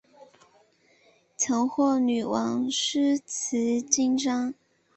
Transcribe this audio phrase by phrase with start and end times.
[1.37, 4.51] 曾获女王诗词金章。